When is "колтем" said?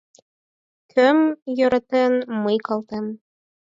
2.67-3.05